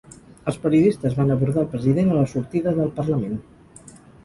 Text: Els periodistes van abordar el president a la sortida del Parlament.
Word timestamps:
Els 0.51 0.55
periodistes 0.61 1.17
van 1.19 1.33
abordar 1.35 1.61
el 1.65 1.69
president 1.75 2.11
a 2.15 2.19
la 2.21 2.25
sortida 2.33 2.77
del 2.81 2.93
Parlament. 2.99 3.39